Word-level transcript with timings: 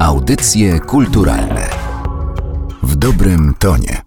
Audycje 0.00 0.80
kulturalne 0.80 1.68
w 2.82 2.96
dobrym 2.96 3.54
tonie. 3.58 4.02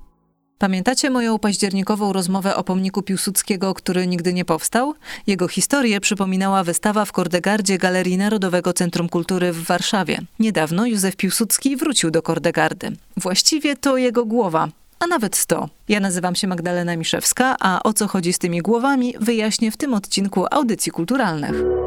Pamiętacie 0.57 1.09
moją 1.09 1.39
październikową 1.39 2.13
rozmowę 2.13 2.55
o 2.55 2.63
pomniku 2.63 3.01
Piłsudskiego, 3.01 3.73
który 3.73 4.07
nigdy 4.07 4.33
nie 4.33 4.45
powstał? 4.45 4.93
Jego 5.27 5.47
historię 5.47 5.99
przypominała 5.99 6.63
wystawa 6.63 7.05
w 7.05 7.11
Kordegardzie 7.11 7.77
Galerii 7.77 8.17
Narodowego 8.17 8.73
Centrum 8.73 9.09
Kultury 9.09 9.53
w 9.53 9.63
Warszawie. 9.63 10.19
Niedawno 10.39 10.85
Józef 10.85 11.15
Piłsudski 11.15 11.77
wrócił 11.77 12.11
do 12.11 12.21
Kordegardy. 12.21 12.91
Właściwie 13.17 13.75
to 13.75 13.97
jego 13.97 14.25
głowa, 14.25 14.67
a 14.99 15.07
nawet 15.07 15.45
to. 15.45 15.69
Ja 15.89 15.99
nazywam 15.99 16.35
się 16.35 16.47
Magdalena 16.47 16.95
Miszewska, 16.95 17.55
a 17.59 17.83
o 17.83 17.93
co 17.93 18.07
chodzi 18.07 18.33
z 18.33 18.39
tymi 18.39 18.61
głowami 18.61 19.13
wyjaśnię 19.19 19.71
w 19.71 19.77
tym 19.77 19.93
odcinku 19.93 20.45
audycji 20.51 20.91
kulturalnych. 20.91 21.80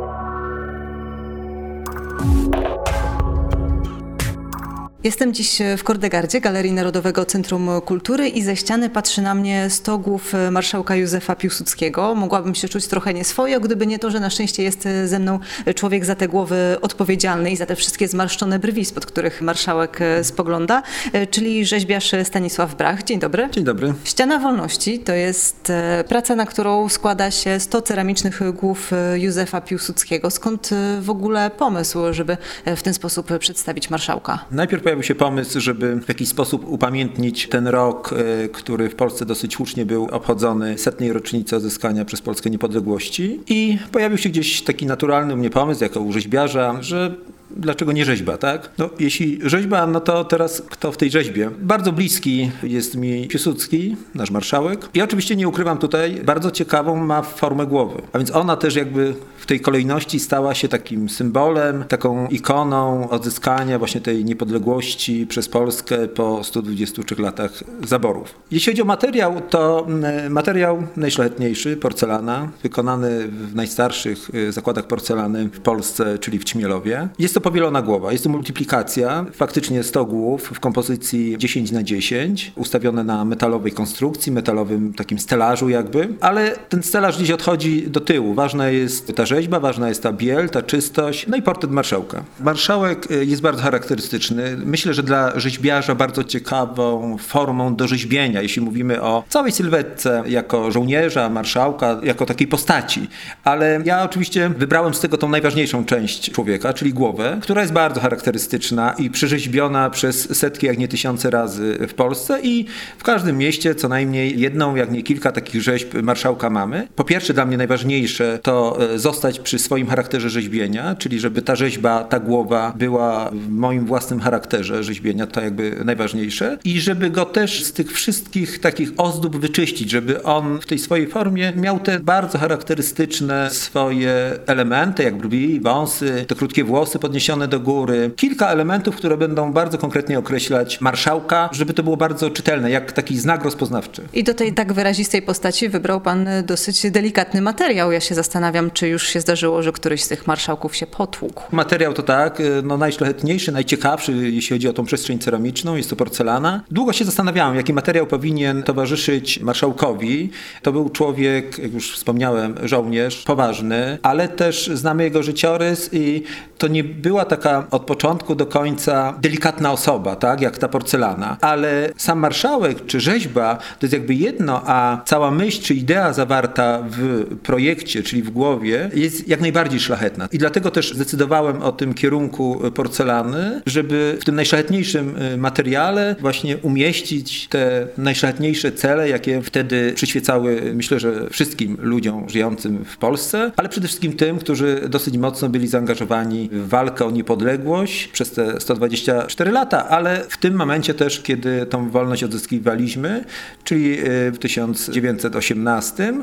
Jestem 5.05 5.35
dziś 5.35 5.59
w 5.79 5.85
Kordegardzie, 5.85 6.41
Galerii 6.41 6.73
Narodowego 6.73 7.25
Centrum 7.25 7.71
Kultury 7.81 8.29
i 8.29 8.43
ze 8.43 8.57
ściany 8.57 8.91
patrzy 8.91 9.23
na 9.23 9.35
mnie 9.35 9.71
sto 9.71 9.99
głów 9.99 10.33
marszałka 10.51 10.97
Józefa 10.97 11.37
Piłsudskiego. 11.37 12.15
Mogłabym 12.15 12.55
się 12.55 12.69
czuć 12.69 12.87
trochę 12.87 13.15
nieswojo, 13.15 13.61
gdyby 13.61 13.87
nie 13.87 13.99
to, 13.99 14.11
że 14.11 14.21
na 14.21 14.31
szczęście 14.31 14.63
jest 14.63 14.89
ze 15.05 15.19
mną 15.19 15.39
człowiek 15.75 16.05
za 16.05 16.15
te 16.15 16.29
głowy 16.29 16.77
odpowiedzialny 16.83 17.51
i 17.51 17.57
za 17.57 17.67
te 17.67 17.77
wszystkie 17.77 18.09
zmarszczone 18.09 18.59
brwi, 18.59 18.85
spod 18.85 19.07
których 19.07 19.43
marszałek 19.43 19.99
spogląda, 20.23 20.83
czyli 21.31 21.67
rzeźbiarz 21.67 22.13
Stanisław 22.25 22.75
Brach. 22.75 23.03
Dzień 23.03 23.19
dobry. 23.19 23.49
Dzień 23.53 23.65
dobry. 23.65 23.95
Ściana 24.05 24.39
Wolności 24.39 24.99
to 24.99 25.13
jest 25.13 25.71
e, 25.71 26.05
praca, 26.09 26.35
na 26.35 26.47
którą 26.47 26.89
składa 26.89 27.31
się 27.31 27.61
100 27.61 27.83
ceramicznych 27.83 28.53
głów 28.53 28.91
Józefa 29.15 29.61
Piłsudskiego. 29.61 30.31
Skąd 30.31 30.71
w 31.01 31.11
ogóle 31.11 31.51
pomysł, 31.51 31.99
żeby 32.11 32.37
w 32.77 32.83
ten 32.83 32.95
sposób 32.95 33.39
przedstawić 33.39 33.91
marszałka? 33.91 34.45
Najpierw 34.51 34.83
pojawił 34.95 35.09
się 35.09 35.15
pomysł, 35.15 35.61
żeby 35.61 36.01
w 36.01 36.09
jakiś 36.09 36.29
sposób 36.29 36.69
upamiętnić 36.69 37.49
ten 37.49 37.67
rok, 37.67 38.13
e, 38.13 38.49
który 38.49 38.89
w 38.89 38.95
Polsce 38.95 39.27
dosyć 39.27 39.55
słusznie 39.55 39.87
był 39.87 40.09
obchodzony 40.11 40.79
setnej 40.79 41.13
rocznicy 41.13 41.57
odzyskania 41.57 42.05
przez 42.05 42.23
Polskę 42.23 42.51
niepodległości. 42.51 43.41
I 43.49 43.79
pojawił 43.93 44.19
się 44.19 44.29
gdzieś 44.29 44.63
taki 44.63 44.87
naturalny 44.87 45.35
u 45.35 45.37
mnie 45.37 45.51
pomysł, 45.51 45.83
jako 45.83 46.01
u 46.01 46.13
rzeźbiarza, 46.13 46.83
że 46.83 47.15
dlaczego 47.57 47.93
nie 47.93 48.05
rzeźba, 48.05 48.37
tak? 48.37 48.71
No, 48.79 48.91
jeśli 48.99 49.39
rzeźba, 49.43 49.87
no 49.87 50.01
to 50.01 50.25
teraz 50.25 50.63
kto 50.71 50.93
w 50.93 50.97
tej 50.97 51.11
rzeźbie? 51.11 51.51
Bardzo 51.59 51.93
bliski 51.93 52.51
jest 52.63 52.97
mi 52.97 53.29
Piłsudski, 53.29 53.97
nasz 54.15 54.31
marszałek. 54.31 54.89
I 54.95 55.03
oczywiście 55.03 55.37
nie 55.37 55.49
ukrywam 55.49 55.79
tutaj, 55.79 56.21
bardzo 56.25 56.51
ciekawą 56.51 56.97
ma 56.97 57.23
formę 57.23 57.67
głowy. 57.67 58.03
A 58.13 58.19
więc 58.19 58.31
ona 58.31 58.57
też 58.57 58.77
jakby 58.77 59.15
w 59.39 59.47
tej 59.47 59.61
kolejności 59.61 60.21
stała 60.21 60.55
się 60.55 60.69
takim 60.69 61.09
symbolem, 61.09 61.85
taką 61.85 62.27
ikoną 62.27 63.11
odzyskania 63.11 63.79
właśnie 63.79 64.01
tej 64.01 64.25
niepodległości 64.25 65.27
przez 65.27 65.49
Polskę 65.49 66.09
po 66.09 66.45
123 66.45 67.23
latach 67.23 67.65
zaborów. 67.87 68.35
Jeśli 68.51 68.73
chodzi 68.73 68.83
o 68.83 68.85
materiał, 68.85 69.41
to 69.51 69.87
mm, 69.89 70.33
materiał 70.33 70.83
najszlachetniejszy, 70.97 71.77
porcelana, 71.77 72.49
wykonany 72.63 73.29
w 73.29 73.55
najstarszych 73.55 74.35
y, 74.35 74.53
zakładach 74.53 74.87
porcelany 74.87 75.49
w 75.49 75.61
Polsce, 75.61 76.19
czyli 76.19 76.39
w 76.39 76.45
Ćmielowie. 76.45 77.09
Jest 77.19 77.35
to 77.35 77.41
powielona 77.45 77.83
głowa, 77.83 78.13
jest 78.13 78.25
to 78.25 78.31
multiplikacja, 78.31 79.27
faktycznie 79.33 79.83
100 79.83 80.05
głów 80.05 80.51
w 80.55 80.61
kompozycji 80.61 81.39
10 81.39 81.73
na 81.73 81.83
10, 81.83 82.53
ustawione 82.57 83.05
na 83.05 83.25
metalowej 83.25 83.73
konstrukcji, 83.73 84.33
metalowym 84.33 84.95
takim 84.95 85.19
stelażu 85.19 85.69
jakby, 85.69 86.09
ale 86.21 86.57
ten 86.69 86.83
stelaż 86.83 87.17
gdzieś 87.17 87.31
odchodzi 87.31 87.91
do 87.91 88.01
tyłu. 88.01 88.35
Ważna 88.35 88.69
jest 88.69 89.15
ta 89.15 89.27
rzeźba, 89.27 89.61
ważna 89.61 89.89
jest 89.89 90.03
ta 90.03 90.13
biel, 90.13 90.49
ta 90.49 90.63
czystość, 90.63 91.27
no 91.27 91.37
i 91.37 91.43
portret 91.43 91.73
marszałka. 91.73 92.25
Marszałek 92.41 93.11
y, 93.11 93.25
jest 93.25 93.43
bardzo 93.43 93.63
charakterystyczny. 93.63 94.57
Myślę, 94.57 94.95
że 94.95 95.03
dla 95.03 95.41
rzeźbiarza 95.41 95.95
bardzo 95.95 96.25
ciekawą 96.25 97.17
formą 97.19 97.77
do 97.77 97.89
rzeźbienia, 97.89 98.43
jeśli 98.43 98.63
mówimy 98.63 99.03
o 99.03 99.25
całej 99.29 99.53
sylwetce 99.53 100.23
jako 100.27 100.71
żołnierza, 100.71 101.29
marszałka, 101.29 102.01
jako 102.03 102.27
takiej 102.27 102.47
postaci. 102.47 103.09
Ale 103.45 103.81
ja 103.85 104.05
oczywiście 104.05 104.49
wybrałem 104.49 104.95
z 104.95 105.01
tego 105.01 105.19
tą 105.19 105.29
najważniejszą 105.29 105.85
część 105.85 106.31
człowieka, 106.31 106.73
czyli 106.73 106.93
głowę, 106.93 107.34
która 107.41 107.61
jest 107.61 107.73
bardzo 107.73 108.01
charakterystyczna 108.01 108.95
i 108.99 109.11
przyrzeźbiona 109.11 109.91
przez 109.91 110.39
setki, 110.39 110.67
jak 110.67 110.79
nie 110.79 110.89
tysiące 110.89 111.31
razy 111.31 111.79
w 111.89 111.95
Polsce 111.95 112.41
i 112.43 112.67
w 112.99 113.03
każdym 113.03 113.39
mieście 113.39 113.75
co 113.75 113.89
najmniej 113.89 114.41
jedną, 114.41 114.77
jak 114.77 114.91
nie 114.91 115.03
kilka 115.03 115.33
takich 115.33 115.63
rzeźb 115.63 115.95
marszałka 116.03 116.51
mamy. 116.51 116.89
Po 116.97 117.05
pierwsze 117.05 117.35
dla 117.35 117.47
mnie 117.47 117.57
najważniejsze 117.57 118.39
to 118.43 118.79
e, 118.95 118.99
zostać 118.99 119.39
przy 119.41 119.59
swoim 119.59 119.87
charakterze 119.87 120.31
rzeźbienia, 120.31 120.95
czyli 120.95 121.21
żeby 121.21 121.43
ta 121.43 121.57
rzeźba, 121.57 122.05
ta 122.05 122.21
głowa 122.21 122.73
była 122.77 123.31
w 123.31 123.49
moim 123.49 123.87
własnym 123.87 124.21
charakterze 124.21 124.85
rzeźbienia, 124.85 125.27
to 125.27 125.41
jakby 125.41 125.83
najważniejsze 125.85 126.59
i 126.65 126.81
żeby 126.81 127.11
go 127.11 127.25
też 127.25 127.65
z 127.65 127.73
tych 127.73 127.93
wszystkich 127.93 128.59
takich 128.59 128.91
ozdób 128.97 129.37
wyczyścić, 129.37 129.91
żeby 129.91 130.23
on 130.23 130.61
w 130.61 130.67
tej 130.67 130.79
swojej 130.79 131.07
formie 131.07 131.53
miał 131.57 131.81
te 131.81 132.01
bardzo 132.01 132.39
charakterystyczne 132.39 133.51
swoje 133.51 134.39
elementy, 134.47 135.03
jak 135.03 135.17
brwi, 135.17 135.61
wąsy, 135.61 136.25
te 136.29 136.35
krótkie 136.35 136.65
włosy 136.65 136.99
podniesione 136.99 137.24
podniesione 137.25 137.49
do 137.49 137.61
góry. 137.61 138.11
Kilka 138.17 138.49
elementów, 138.49 138.97
które 138.97 139.17
będą 139.17 139.53
bardzo 139.53 139.79
konkretnie 139.79 140.19
określać 140.19 140.81
marszałka, 140.81 141.49
żeby 141.53 141.75
to 141.75 141.83
było 141.83 141.97
bardzo 141.97 142.31
czytelne, 142.31 142.71
jak 142.71 142.93
taki 142.93 143.19
znak 143.19 143.45
rozpoznawczy. 143.45 144.03
I 144.13 144.25
do 144.25 144.35
tej 144.35 144.53
tak 144.53 144.73
wyrazistej 144.73 145.23
postaci 145.23 145.69
wybrał 145.69 146.01
pan 146.01 146.29
dosyć 146.47 146.91
delikatny 146.91 147.43
materiał. 147.43 147.93
Ja 147.93 148.01
się 148.01 148.15
zastanawiam, 148.15 148.71
czy 148.71 148.89
już 148.89 149.09
się 149.09 149.21
zdarzyło, 149.21 149.63
że 149.63 149.73
któryś 149.73 150.03
z 150.03 150.09
tych 150.09 150.27
marszałków 150.27 150.77
się 150.77 150.87
potłukł. 150.87 151.43
Materiał 151.53 151.93
to 151.93 152.03
tak, 152.03 152.43
no 152.63 152.77
najszlachetniejszy, 152.77 153.53
najciekawszy, 153.53 154.13
jeśli 154.13 154.57
chodzi 154.57 154.69
o 154.69 154.73
tą 154.73 154.85
przestrzeń 154.85 155.19
ceramiczną, 155.19 155.77
jest 155.77 155.91
to 155.91 155.97
porcelana. 155.97 156.63
Długo 156.71 156.93
się 156.93 157.05
zastanawiałem, 157.05 157.57
jaki 157.57 157.73
materiał 157.73 158.07
powinien 158.07 158.63
towarzyszyć 158.63 159.41
marszałkowi. 159.41 160.31
To 160.63 160.73
był 160.73 160.89
człowiek, 160.89 161.59
jak 161.59 161.73
już 161.73 161.95
wspomniałem, 161.95 162.55
żołnierz, 162.63 163.23
poważny, 163.23 163.99
ale 164.03 164.29
też 164.29 164.71
znamy 164.75 165.05
jego 165.05 165.23
życiorys 165.23 165.91
i 165.93 166.23
to 166.59 166.69
nie 166.69 166.85
była 167.15 167.25
taka 167.25 167.67
od 167.71 167.83
początku 167.83 168.35
do 168.35 168.47
końca 168.47 169.15
delikatna 169.21 169.73
osoba, 169.73 170.17
tak, 170.17 170.41
jak 170.41 170.59
ta 170.59 170.69
porcelana, 170.69 171.37
ale 171.41 171.91
sam 171.97 172.19
marszałek 172.19 172.87
czy 172.87 173.01
rzeźba 173.01 173.55
to 173.55 173.87
jest 173.87 173.93
jakby 173.93 174.15
jedno, 174.15 174.63
a 174.67 175.03
cała 175.05 175.31
myśl 175.31 175.63
czy 175.63 175.75
idea 175.75 176.13
zawarta 176.13 176.83
w 176.91 177.25
projekcie, 177.43 178.03
czyli 178.03 178.23
w 178.23 178.31
głowie, 178.31 178.91
jest 178.95 179.29
jak 179.29 179.41
najbardziej 179.41 179.81
szlachetna. 179.81 180.29
I 180.33 180.39
dlatego 180.39 180.71
też 180.71 180.95
zdecydowałem 180.95 181.63
o 181.63 181.73
tym 181.73 181.95
kierunku 181.95 182.61
porcelany, 182.75 183.63
żeby 183.67 184.19
w 184.21 184.25
tym 184.25 184.35
najszlachetniejszym 184.35 185.17
y, 185.23 185.37
materiale 185.37 186.17
właśnie 186.21 186.57
umieścić 186.57 187.49
te 187.49 187.87
najszlachetniejsze 187.99 188.73
cele, 188.73 189.09
jakie 189.09 189.43
wtedy 189.43 189.93
przyświecały, 189.93 190.73
myślę, 190.75 191.01
że 191.01 191.31
wszystkim 191.31 191.77
ludziom 191.81 192.29
żyjącym 192.29 192.85
w 192.85 192.97
Polsce, 192.97 193.53
ale 193.57 193.69
przede 193.69 193.89
wszystkim 193.89 194.13
tym, 194.13 194.39
którzy 194.39 194.81
dosyć 194.89 195.19
mocno 195.19 195.49
byli 195.49 195.69
zaangażowani 195.69 196.49
w 196.53 196.69
walkę 196.69 197.04
o 197.07 197.11
niepodległość 197.11 198.09
przez 198.09 198.31
te 198.31 198.61
124 198.61 199.51
lata, 199.51 199.89
ale 199.89 200.25
w 200.29 200.37
tym 200.37 200.55
momencie 200.55 200.95
też, 200.95 201.21
kiedy 201.21 201.67
tą 201.67 201.91
wolność 201.91 202.25
odzyskiwaliśmy, 202.25 203.25
czyli 203.65 203.99
y, 204.01 204.33
w 204.33 204.39
1918, 204.39 206.15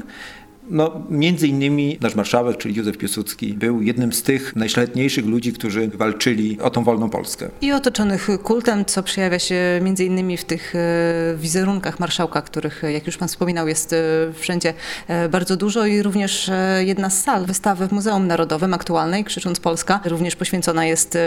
no, 0.71 1.01
między 1.09 1.47
innymi 1.47 1.97
nasz 2.01 2.15
marszałek, 2.15 2.57
czyli 2.57 2.75
Józef 2.75 2.97
Piłsudski, 2.97 3.53
był 3.53 3.81
jednym 3.81 4.13
z 4.13 4.23
tych 4.23 4.55
najszlachetniejszych 4.55 5.25
ludzi, 5.25 5.53
którzy 5.53 5.87
walczyli 5.87 6.59
o 6.61 6.69
tą 6.69 6.83
wolną 6.83 7.09
Polskę. 7.09 7.49
I 7.61 7.71
otoczonych 7.71 8.27
kultem, 8.43 8.85
co 8.85 9.03
przejawia 9.03 9.39
się 9.39 9.79
między 9.81 10.05
innymi 10.05 10.37
w 10.37 10.45
tych 10.45 10.75
e, 10.75 10.79
wizerunkach 11.37 11.99
marszałka, 11.99 12.41
których, 12.41 12.83
jak 12.93 13.07
już 13.07 13.17
pan 13.17 13.27
wspominał, 13.27 13.67
jest 13.67 13.93
e, 13.93 13.97
wszędzie 14.33 14.73
e, 15.07 15.29
bardzo 15.29 15.57
dużo 15.57 15.85
i 15.85 16.01
również 16.01 16.51
jedna 16.79 17.09
z 17.09 17.23
sal 17.23 17.45
wystawy 17.45 17.87
w 17.87 17.91
Muzeum 17.91 18.27
Narodowym 18.27 18.73
aktualnej, 18.73 19.23
Krzycząc 19.23 19.59
Polska, 19.59 19.99
również 20.05 20.35
poświęcona 20.35 20.85
jest 20.85 21.17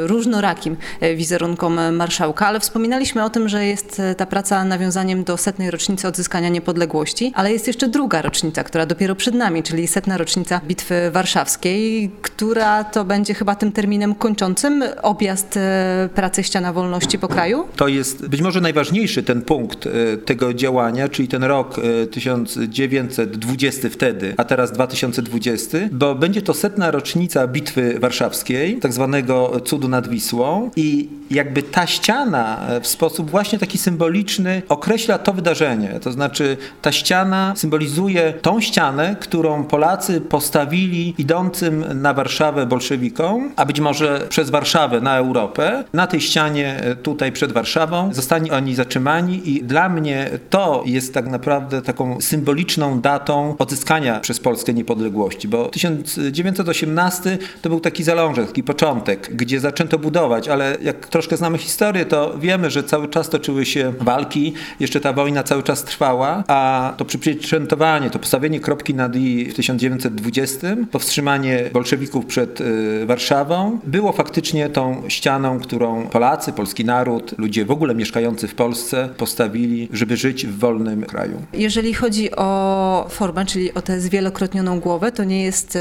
różnorakim 0.00 0.76
wizerunkom 1.16 1.96
marszałka, 1.96 2.46
ale 2.46 2.60
wspominaliśmy 2.60 3.24
o 3.24 3.30
tym, 3.30 3.48
że 3.48 3.66
jest 3.66 4.02
ta 4.16 4.26
praca 4.26 4.64
nawiązaniem 4.64 5.24
do 5.24 5.36
setnej 5.36 5.70
rocznicy 5.70 6.08
odzyskania 6.08 6.48
niepodległości, 6.48 7.32
ale 7.34 7.52
jest 7.52 7.66
jeszcze 7.66 7.88
druga 7.88 8.22
rocznica, 8.22 8.64
która 8.64 8.86
dopiero 8.88 9.14
przed 9.14 9.34
nami, 9.34 9.62
czyli 9.62 9.86
setna 9.86 10.18
rocznica 10.18 10.60
Bitwy 10.66 11.10
Warszawskiej, 11.10 12.10
która 12.22 12.84
to 12.84 13.04
będzie 13.04 13.34
chyba 13.34 13.54
tym 13.54 13.72
terminem 13.72 14.14
kończącym 14.14 14.84
objazd 15.02 15.56
e, 15.56 16.08
pracy 16.14 16.42
Ściana 16.42 16.72
Wolności 16.72 17.18
po 17.18 17.28
kraju? 17.28 17.68
To 17.76 17.88
jest 17.88 18.28
być 18.28 18.40
może 18.40 18.60
najważniejszy 18.60 19.22
ten 19.22 19.42
punkt 19.42 19.86
e, 19.86 20.16
tego 20.16 20.54
działania, 20.54 21.08
czyli 21.08 21.28
ten 21.28 21.44
rok 21.44 21.80
1920 22.10 23.86
e, 23.86 23.90
wtedy, 23.90 24.34
a 24.36 24.44
teraz 24.44 24.72
2020, 24.72 25.78
bo 25.92 26.14
będzie 26.14 26.42
to 26.42 26.54
setna 26.54 26.90
rocznica 26.90 27.46
Bitwy 27.46 27.98
Warszawskiej, 27.98 28.78
tak 28.78 28.92
zwanego 28.92 29.60
cudu 29.64 29.88
nad 29.88 30.08
Wisłą 30.08 30.70
i 30.76 31.08
jakby 31.30 31.62
ta 31.62 31.86
ściana 31.86 32.66
w 32.82 32.86
sposób 32.86 33.30
właśnie 33.30 33.58
taki 33.58 33.78
symboliczny 33.78 34.62
określa 34.68 35.18
to 35.18 35.32
wydarzenie. 35.32 36.00
To 36.02 36.12
znaczy 36.12 36.56
ta 36.82 36.92
ściana 36.92 37.52
symbolizuje 37.56 38.32
tą 38.42 38.60
ścianę, 38.60 38.77
którą 39.20 39.64
Polacy 39.64 40.20
postawili 40.20 41.14
idącym 41.18 41.84
na 42.02 42.14
Warszawę 42.14 42.66
bolszewikom, 42.66 43.52
a 43.56 43.66
być 43.66 43.80
może 43.80 44.26
przez 44.28 44.50
Warszawę 44.50 45.00
na 45.00 45.16
Europę. 45.16 45.84
Na 45.92 46.06
tej 46.06 46.20
ścianie 46.20 46.80
tutaj 47.02 47.32
przed 47.32 47.52
Warszawą 47.52 48.14
zostanie 48.14 48.52
oni 48.52 48.74
zatrzymani 48.74 49.50
i 49.50 49.62
dla 49.62 49.88
mnie 49.88 50.30
to 50.50 50.82
jest 50.86 51.14
tak 51.14 51.26
naprawdę 51.26 51.82
taką 51.82 52.20
symboliczną 52.20 53.00
datą 53.00 53.54
odzyskania 53.58 54.20
przez 54.20 54.40
Polskę 54.40 54.74
niepodległości, 54.74 55.48
bo 55.48 55.68
1918 55.68 57.38
to 57.62 57.68
był 57.68 57.80
taki 57.80 58.02
zalążek, 58.04 58.46
taki 58.46 58.62
początek, 58.62 59.36
gdzie 59.36 59.60
zaczęto 59.60 59.98
budować, 59.98 60.48
ale 60.48 60.76
jak 60.82 61.06
troszkę 61.06 61.36
znamy 61.36 61.58
historię, 61.58 62.06
to 62.06 62.38
wiemy, 62.38 62.70
że 62.70 62.84
cały 62.84 63.08
czas 63.08 63.28
toczyły 63.28 63.66
się 63.66 63.92
walki, 64.00 64.52
jeszcze 64.80 65.00
ta 65.00 65.12
wojna 65.12 65.42
cały 65.42 65.62
czas 65.62 65.84
trwała, 65.84 66.44
a 66.48 66.92
to 66.96 67.04
przypieczętowanie, 67.04 68.10
to 68.10 68.18
postawienie 68.18 68.57
kropki 68.60 68.94
nad 68.94 69.16
i 69.16 69.44
w 69.44 69.54
1920, 69.54 70.76
powstrzymanie 70.90 71.70
bolszewików 71.72 72.26
przed 72.26 72.60
y, 72.60 73.06
Warszawą, 73.06 73.78
było 73.84 74.12
faktycznie 74.12 74.68
tą 74.68 75.02
ścianą, 75.08 75.60
którą 75.60 76.06
Polacy, 76.06 76.52
polski 76.52 76.84
naród, 76.84 77.34
ludzie 77.38 77.64
w 77.64 77.70
ogóle 77.70 77.94
mieszkający 77.94 78.48
w 78.48 78.54
Polsce 78.54 79.08
postawili, 79.16 79.88
żeby 79.92 80.16
żyć 80.16 80.46
w 80.46 80.58
wolnym 80.58 81.02
kraju. 81.02 81.42
Jeżeli 81.52 81.94
chodzi 81.94 82.30
o 82.36 83.06
formę, 83.10 83.46
czyli 83.46 83.74
o 83.74 83.82
tę 83.82 84.00
zwielokrotnioną 84.00 84.80
głowę, 84.80 85.12
to 85.12 85.24
nie 85.24 85.44
jest 85.44 85.76
y, 85.76 85.80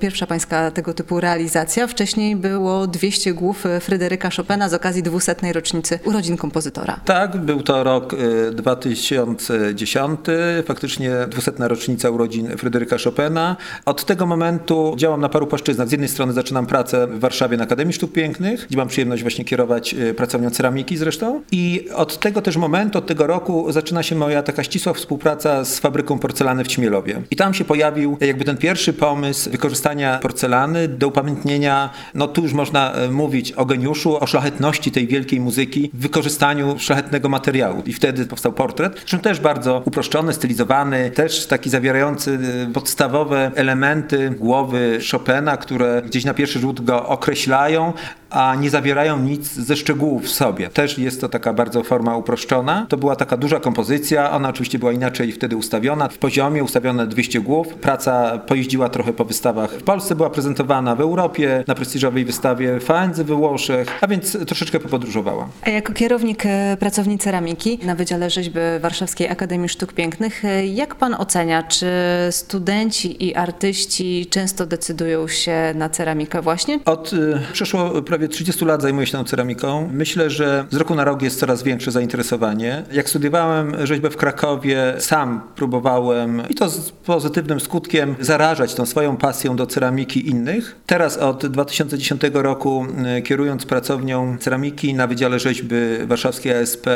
pierwsza 0.00 0.26
pańska 0.26 0.70
tego 0.70 0.94
typu 0.94 1.20
realizacja. 1.20 1.86
Wcześniej 1.86 2.36
było 2.36 2.86
200 2.86 3.34
głów 3.34 3.64
Fryderyka 3.80 4.30
Chopina 4.36 4.68
z 4.68 4.74
okazji 4.74 5.02
200. 5.02 5.34
rocznicy 5.52 5.98
urodzin 6.04 6.36
kompozytora. 6.36 7.00
Tak, 7.04 7.36
był 7.36 7.62
to 7.62 7.84
rok 7.84 8.16
2010, 8.52 10.20
y, 10.28 10.62
faktycznie 10.62 11.10
200. 11.28 11.52
rocznica 11.68 12.01
urodzin 12.10 12.56
Fryderyka 12.56 12.96
Chopina. 13.04 13.56
Od 13.86 14.04
tego 14.04 14.26
momentu 14.26 14.94
działam 14.96 15.20
na 15.20 15.28
paru 15.28 15.46
płaszczyznach. 15.46 15.88
Z 15.88 15.92
jednej 15.92 16.08
strony 16.08 16.32
zaczynam 16.32 16.66
pracę 16.66 17.06
w 17.06 17.20
Warszawie 17.20 17.56
na 17.56 17.64
Akademii 17.64 17.92
Sztuk 17.92 18.12
Pięknych, 18.12 18.66
gdzie 18.68 18.76
mam 18.76 18.88
przyjemność 18.88 19.22
właśnie 19.22 19.44
kierować 19.44 19.94
y, 19.94 20.14
pracownią 20.14 20.50
ceramiki 20.50 20.96
zresztą. 20.96 21.42
I 21.52 21.88
od 21.94 22.18
tego 22.18 22.42
też 22.42 22.56
momentu, 22.56 22.98
od 22.98 23.06
tego 23.06 23.26
roku 23.26 23.72
zaczyna 23.72 24.02
się 24.02 24.14
moja 24.14 24.42
taka 24.42 24.64
ścisła 24.64 24.92
współpraca 24.92 25.64
z 25.64 25.78
fabryką 25.78 26.18
porcelany 26.18 26.64
w 26.64 26.68
Ćmielowie. 26.68 27.22
I 27.30 27.36
tam 27.36 27.54
się 27.54 27.64
pojawił 27.64 28.16
jakby 28.20 28.44
ten 28.44 28.56
pierwszy 28.56 28.92
pomysł 28.92 29.50
wykorzystania 29.50 30.18
porcelany 30.18 30.88
do 30.88 31.08
upamiętnienia, 31.08 31.90
no 32.14 32.28
tu 32.28 32.42
już 32.42 32.52
można 32.52 33.04
y, 33.04 33.10
mówić 33.10 33.52
o 33.52 33.64
geniuszu, 33.64 34.16
o 34.16 34.26
szlachetności 34.26 34.90
tej 34.90 35.06
wielkiej 35.06 35.40
muzyki 35.40 35.90
w 35.94 36.02
wykorzystaniu 36.02 36.78
szlachetnego 36.78 37.28
materiału. 37.28 37.82
I 37.86 37.92
wtedy 37.92 38.26
powstał 38.26 38.52
portret, 38.52 38.92
zresztą 38.98 39.18
też 39.18 39.40
bardzo 39.40 39.82
uproszczony, 39.84 40.32
stylizowany, 40.32 41.10
też 41.10 41.46
taki 41.46 41.70
zawierający 41.70 41.91
y, 42.00 42.72
podstawowe 42.72 43.50
elementy 43.54 44.30
głowy 44.30 44.98
Chopina, 45.10 45.56
które 45.56 46.02
gdzieś 46.06 46.24
na 46.24 46.34
pierwszy 46.34 46.58
rzut 46.58 46.80
go 46.80 47.08
określają, 47.08 47.92
a 48.32 48.54
nie 48.54 48.70
zawierają 48.70 49.18
nic 49.18 49.52
ze 49.52 49.76
szczegółów 49.76 50.24
w 50.24 50.28
sobie. 50.28 50.70
Też 50.70 50.98
jest 50.98 51.20
to 51.20 51.28
taka 51.28 51.52
bardzo 51.52 51.82
forma 51.82 52.16
uproszczona. 52.16 52.86
To 52.88 52.96
była 52.96 53.16
taka 53.16 53.36
duża 53.36 53.60
kompozycja, 53.60 54.30
ona 54.30 54.48
oczywiście 54.48 54.78
była 54.78 54.92
inaczej 54.92 55.32
wtedy 55.32 55.56
ustawiona. 55.56 56.08
W 56.08 56.18
poziomie 56.18 56.64
ustawione 56.64 57.06
200 57.06 57.40
głów. 57.40 57.74
Praca 57.74 58.38
pojeździła 58.38 58.88
trochę 58.88 59.12
po 59.12 59.24
wystawach 59.24 59.70
w 59.70 59.82
Polsce, 59.82 60.14
była 60.14 60.30
prezentowana 60.30 60.94
w 60.94 61.00
Europie, 61.00 61.64
na 61.66 61.74
prestiżowej 61.74 62.24
wystawie 62.24 62.80
Faenzy 62.80 63.24
we 63.24 63.34
Włoszech, 63.34 63.98
a 64.00 64.06
więc 64.06 64.46
troszeczkę 64.46 64.80
popodróżowała. 64.80 65.48
A 65.62 65.70
jako 65.70 65.92
kierownik 65.92 66.46
e, 66.46 66.76
pracowni 66.80 67.18
ceramiki 67.18 67.78
na 67.82 67.94
Wydziale 67.94 68.30
Rzeźby 68.30 68.60
Warszawskiej 68.80 69.28
Akademii 69.28 69.68
Sztuk 69.68 69.92
Pięknych, 69.92 70.44
e, 70.44 70.66
jak 70.66 70.94
pan 70.94 71.14
ocenia, 71.14 71.62
czy 71.62 71.81
studenci 72.30 73.24
i 73.28 73.34
artyści 73.34 74.26
często 74.30 74.66
decydują 74.66 75.28
się 75.28 75.72
na 75.74 75.88
ceramikę 75.88 76.42
właśnie? 76.42 76.80
Od 76.84 77.12
y, 77.12 77.40
przeszło 77.52 78.02
prawie 78.02 78.28
30 78.28 78.64
lat 78.64 78.82
zajmuję 78.82 79.06
się 79.06 79.12
tą 79.12 79.24
ceramiką. 79.24 79.88
Myślę, 79.92 80.30
że 80.30 80.64
z 80.70 80.76
roku 80.76 80.94
na 80.94 81.04
rok 81.04 81.22
jest 81.22 81.38
coraz 81.38 81.62
większe 81.62 81.90
zainteresowanie. 81.90 82.82
Jak 82.92 83.08
studiowałem 83.08 83.86
rzeźbę 83.86 84.10
w 84.10 84.16
Krakowie, 84.16 84.94
sam 84.98 85.40
próbowałem 85.56 86.42
i 86.48 86.54
to 86.54 86.68
z 86.68 86.90
pozytywnym 86.90 87.60
skutkiem 87.60 88.14
zarażać 88.20 88.74
tą 88.74 88.86
swoją 88.86 89.16
pasją 89.16 89.56
do 89.56 89.66
ceramiki 89.66 90.28
innych. 90.28 90.76
Teraz 90.86 91.16
od 91.16 91.46
2010 91.46 92.22
roku 92.32 92.86
y, 93.18 93.22
kierując 93.22 93.66
pracownią 93.66 94.38
ceramiki 94.38 94.94
na 94.94 95.06
Wydziale 95.06 95.38
Rzeźby 95.38 95.76
Warszawskiej 96.06 96.54
ASP, 96.54 96.86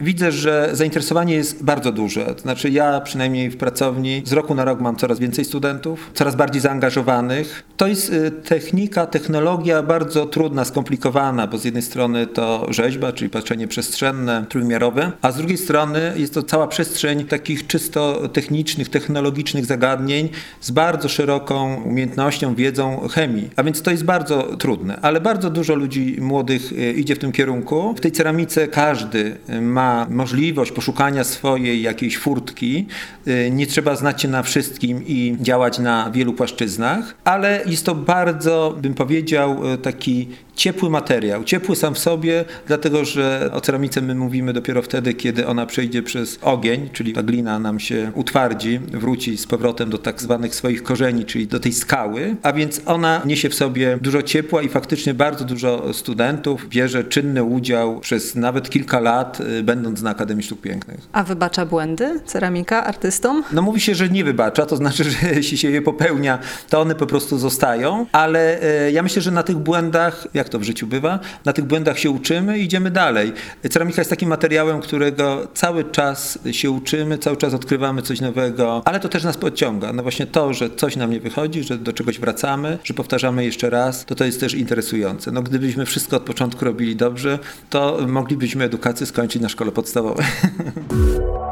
widzę, 0.00 0.32
że 0.32 0.70
zainteresowanie 0.72 1.34
jest 1.34 1.64
bardzo 1.64 1.92
duże. 1.92 2.24
To 2.24 2.42
znaczy 2.42 2.70
ja 2.70 3.00
przynajmniej 3.00 3.50
w 3.50 3.56
pracowni 3.56 4.11
z 4.24 4.32
roku 4.32 4.54
na 4.54 4.64
rok 4.64 4.80
mam 4.80 4.96
coraz 4.96 5.18
więcej 5.18 5.44
studentów, 5.44 6.10
coraz 6.14 6.36
bardziej 6.36 6.62
zaangażowanych. 6.62 7.64
To 7.76 7.86
jest 7.86 8.12
y, 8.12 8.30
technika, 8.30 9.06
technologia 9.06 9.82
bardzo 9.82 10.26
trudna, 10.26 10.64
skomplikowana, 10.64 11.46
bo 11.46 11.58
z 11.58 11.64
jednej 11.64 11.82
strony 11.82 12.26
to 12.26 12.66
rzeźba, 12.70 13.12
czyli 13.12 13.30
patrzenie 13.30 13.68
przestrzenne, 13.68 14.44
trójmiarowe, 14.48 15.12
a 15.22 15.32
z 15.32 15.36
drugiej 15.36 15.58
strony 15.58 16.12
jest 16.16 16.34
to 16.34 16.42
cała 16.42 16.66
przestrzeń 16.66 17.24
takich 17.24 17.66
czysto 17.66 18.28
technicznych, 18.28 18.88
technologicznych 18.88 19.66
zagadnień 19.66 20.28
z 20.60 20.70
bardzo 20.70 21.08
szeroką 21.08 21.82
umiejętnością, 21.82 22.54
wiedzą 22.54 23.08
chemii. 23.08 23.50
A 23.56 23.62
więc 23.62 23.82
to 23.82 23.90
jest 23.90 24.04
bardzo 24.04 24.56
trudne, 24.56 24.98
ale 25.02 25.20
bardzo 25.20 25.50
dużo 25.50 25.74
ludzi 25.74 26.16
młodych 26.20 26.72
y, 26.72 26.92
idzie 26.92 27.14
w 27.14 27.18
tym 27.18 27.32
kierunku. 27.32 27.94
W 27.96 28.00
tej 28.00 28.12
ceramice 28.12 28.68
każdy 28.68 29.36
ma 29.60 30.06
możliwość 30.10 30.72
poszukania 30.72 31.24
swojej 31.24 31.82
jakiejś 31.82 32.18
furtki. 32.18 32.86
Y, 33.28 33.50
nie 33.50 33.66
trzeba 33.66 33.96
znać 34.02 34.22
się 34.22 34.28
na 34.28 34.42
wszystkim 34.42 35.06
i 35.06 35.36
działać 35.40 35.78
na 35.78 36.10
wielu 36.10 36.32
płaszczyznach, 36.32 37.14
ale 37.24 37.62
jest 37.66 37.86
to 37.86 37.94
bardzo, 37.94 38.78
bym 38.82 38.94
powiedział, 38.94 39.72
y, 39.74 39.78
taki 39.78 40.28
ciepły 40.56 40.90
materiał. 40.90 41.44
Ciepły 41.44 41.76
sam 41.76 41.94
w 41.94 41.98
sobie, 41.98 42.44
dlatego 42.66 43.04
że 43.04 43.50
o 43.52 43.60
ceramice 43.60 44.02
my 44.02 44.14
mówimy 44.14 44.52
dopiero 44.52 44.82
wtedy, 44.82 45.14
kiedy 45.14 45.46
ona 45.46 45.66
przejdzie 45.66 46.02
przez 46.02 46.38
ogień, 46.42 46.90
czyli 46.92 47.12
ta 47.12 47.22
glina 47.22 47.58
nam 47.58 47.80
się 47.80 48.12
utwardzi, 48.14 48.78
wróci 48.78 49.38
z 49.38 49.46
powrotem 49.46 49.90
do 49.90 49.98
tak 49.98 50.22
zwanych 50.22 50.54
swoich 50.54 50.82
korzeni, 50.82 51.24
czyli 51.24 51.46
do 51.46 51.60
tej 51.60 51.72
skały, 51.72 52.36
a 52.42 52.52
więc 52.52 52.80
ona 52.86 53.22
niesie 53.24 53.48
w 53.48 53.54
sobie 53.54 53.98
dużo 54.00 54.22
ciepła 54.22 54.62
i 54.62 54.68
faktycznie 54.68 55.14
bardzo 55.14 55.44
dużo 55.44 55.94
studentów 55.94 56.68
bierze 56.68 57.04
czynny 57.04 57.44
udział 57.44 58.00
przez 58.00 58.34
nawet 58.34 58.70
kilka 58.70 59.00
lat, 59.00 59.40
y, 59.40 59.62
będąc 59.62 60.02
na 60.02 60.10
Akademii 60.10 60.44
Sztuk 60.44 60.60
Pięknych. 60.60 61.00
A 61.12 61.24
wybacza 61.24 61.66
błędy 61.66 62.20
ceramika 62.26 62.84
artystom? 62.84 63.44
No 63.52 63.62
mówi 63.62 63.80
się, 63.80 63.91
że 63.94 64.08
nie 64.08 64.24
wybacza, 64.24 64.66
to 64.66 64.76
znaczy, 64.76 65.04
że 65.10 65.34
jeśli 65.34 65.58
się 65.58 65.70
je 65.70 65.82
popełnia, 65.82 66.38
to 66.70 66.80
one 66.80 66.94
po 66.94 67.06
prostu 67.06 67.38
zostają, 67.38 68.06
ale 68.12 68.62
y, 68.86 68.92
ja 68.92 69.02
myślę, 69.02 69.22
że 69.22 69.30
na 69.30 69.42
tych 69.42 69.56
błędach, 69.56 70.26
jak 70.34 70.48
to 70.48 70.58
w 70.58 70.62
życiu 70.62 70.86
bywa, 70.86 71.18
na 71.44 71.52
tych 71.52 71.64
błędach 71.64 71.98
się 71.98 72.10
uczymy 72.10 72.58
i 72.58 72.64
idziemy 72.64 72.90
dalej. 72.90 73.32
Ceramika 73.70 74.00
jest 74.00 74.10
takim 74.10 74.28
materiałem, 74.28 74.80
którego 74.80 75.48
cały 75.54 75.84
czas 75.84 76.38
się 76.52 76.70
uczymy, 76.70 77.18
cały 77.18 77.36
czas 77.36 77.54
odkrywamy 77.54 78.02
coś 78.02 78.20
nowego, 78.20 78.82
ale 78.84 79.00
to 79.00 79.08
też 79.08 79.24
nas 79.24 79.36
podciąga. 79.36 79.92
No 79.92 80.02
właśnie 80.02 80.26
to, 80.26 80.52
że 80.52 80.70
coś 80.70 80.96
nam 80.96 81.10
nie 81.10 81.20
wychodzi, 81.20 81.62
że 81.62 81.78
do 81.78 81.92
czegoś 81.92 82.18
wracamy, 82.18 82.78
że 82.84 82.94
powtarzamy 82.94 83.44
jeszcze 83.44 83.70
raz, 83.70 84.04
to 84.04 84.14
to 84.14 84.24
jest 84.24 84.40
też 84.40 84.54
interesujące. 84.54 85.32
No 85.32 85.42
gdybyśmy 85.42 85.86
wszystko 85.86 86.16
od 86.16 86.22
początku 86.22 86.64
robili 86.64 86.96
dobrze, 86.96 87.38
to 87.70 87.98
moglibyśmy 88.08 88.64
edukację 88.64 89.06
skończyć 89.06 89.42
na 89.42 89.48
szkole 89.48 89.72
podstawowej. 89.72 90.26